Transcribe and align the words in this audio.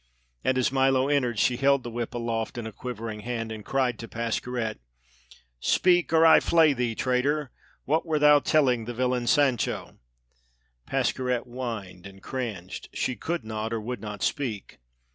And 0.43 0.57
as 0.57 0.71
Milo 0.71 1.09
entered, 1.09 1.37
she 1.37 1.57
held 1.57 1.83
the 1.83 1.91
whip 1.91 2.15
aloft 2.15 2.57
in 2.57 2.65
a 2.65 2.71
quivering 2.71 3.19
hand, 3.19 3.51
and 3.51 3.63
cried 3.63 3.99
to 3.99 4.07
Pascherette: 4.07 4.79
"Speak, 5.59 6.11
or 6.11 6.25
I 6.25 6.39
flay 6.39 6.73
thee, 6.73 6.95
traitor! 6.95 7.51
What 7.85 8.03
wert 8.03 8.43
telling 8.43 8.85
the 8.85 8.95
villain, 8.95 9.27
Sancho?" 9.27 9.99
Pascherette 10.87 11.43
whined 11.45 12.07
and 12.07 12.23
cringed; 12.23 12.89
she 12.93 13.15
could 13.15 13.45
not, 13.45 13.71
or 13.71 13.79
would 13.79 14.01
not 14.01 14.23
speak. 14.23 14.79